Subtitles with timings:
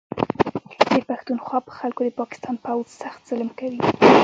[0.93, 3.79] د پښتونخوا په خلکو د پاکستان پوځ سخت ظلم کوي